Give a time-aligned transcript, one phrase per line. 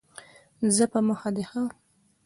[0.75, 1.61] ځه په مخه دي ښه!